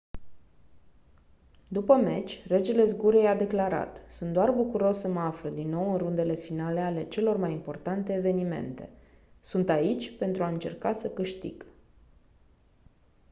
după 1.69 1.95
meci 1.95 2.43
regele 2.47 2.85
zgurei 2.85 3.25
a 3.27 3.35
declarat 3.35 4.03
«sunt 4.07 4.33
doar 4.33 4.51
bucuros 4.51 4.97
să 4.97 5.07
mă 5.07 5.19
aflu 5.19 5.49
din 5.49 5.69
nou 5.69 5.91
în 5.91 5.97
rundele 5.97 6.35
finale 6.35 6.79
ale 6.79 7.03
celor 7.07 7.37
mai 7.37 7.51
importante 7.51 8.13
evenimente. 8.13 8.89
sunt 9.41 9.69
aici 9.69 10.17
pentru 10.17 10.43
a 10.43 10.47
încerca 10.47 10.91
să 10.91 11.09
câștig.». 11.09 11.65